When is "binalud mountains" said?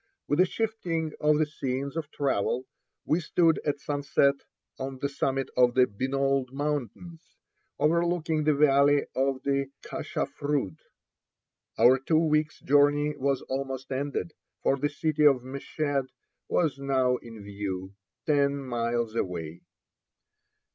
5.85-7.21